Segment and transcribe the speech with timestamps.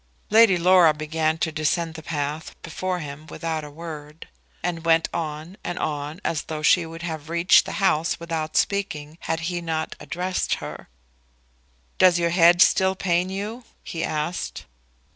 [0.31, 4.27] Lady Laura began to descend the path before him without a word;
[4.63, 9.19] and went on, and on, as though she would have reached the house without speaking,
[9.21, 10.89] had he not addressed her.
[11.99, 14.65] "Does your head still pain you?" he asked.